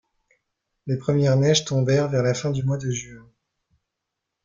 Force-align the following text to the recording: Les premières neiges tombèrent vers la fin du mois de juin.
Les 0.87 0.97
premières 0.97 1.37
neiges 1.37 1.63
tombèrent 1.63 2.07
vers 2.07 2.23
la 2.23 2.33
fin 2.33 2.49
du 2.49 2.63
mois 2.63 2.79
de 2.79 2.89
juin. 2.89 3.29